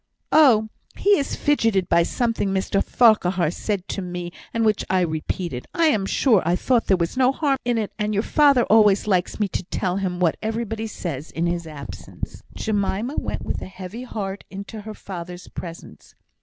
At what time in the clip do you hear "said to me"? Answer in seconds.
3.51-4.31